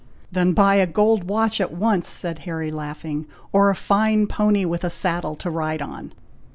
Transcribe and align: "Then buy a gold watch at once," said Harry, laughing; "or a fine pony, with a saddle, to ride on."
"Then 0.31 0.53
buy 0.53 0.77
a 0.77 0.87
gold 0.87 1.25
watch 1.25 1.61
at 1.61 1.71
once," 1.71 2.09
said 2.09 2.39
Harry, 2.39 2.71
laughing; 2.71 3.27
"or 3.51 3.69
a 3.69 3.75
fine 3.75 4.25
pony, 4.25 4.65
with 4.65 4.83
a 4.83 4.89
saddle, 4.89 5.35
to 5.35 5.49
ride 5.51 5.79
on." 5.83 6.11